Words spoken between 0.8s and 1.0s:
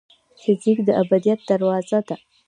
د